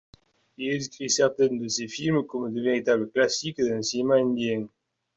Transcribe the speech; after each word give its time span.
Il 0.57 0.73
inscrit 0.75 1.11
certains 1.11 1.49
de 1.55 1.67
ces 1.67 1.87
films 1.87 2.23
comme 2.25 2.51
de 2.51 2.59
véritable 2.59 3.11
classique 3.11 3.61
dans 3.61 3.75
le 3.75 3.83
cinéma 3.83 4.15
indien. 4.15 4.67